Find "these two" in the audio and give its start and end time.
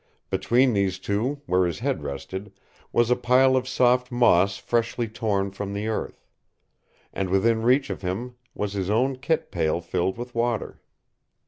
0.73-1.43